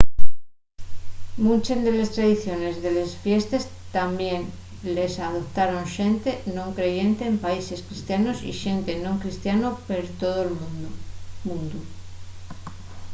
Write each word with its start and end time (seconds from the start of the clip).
munches 1.45 1.81
de 1.87 1.91
les 1.97 2.09
tradiciones 2.15 2.75
de 2.85 2.89
les 2.97 3.11
fiestes 3.23 3.65
tamién 3.97 4.41
les 4.95 5.13
adoptaron 5.27 5.83
xente 5.95 6.31
non 6.57 6.69
creyente 6.77 7.23
en 7.31 7.35
países 7.47 7.83
cristianos 7.87 8.37
y 8.49 8.51
xente 8.63 8.91
non 9.05 9.15
cristiano 9.23 9.67
per 9.87 10.03
tol 10.21 10.47
mundu 11.47 11.79